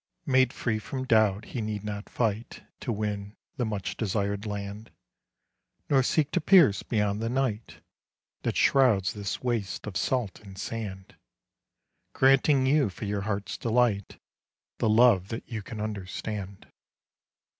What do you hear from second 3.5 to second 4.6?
the much desired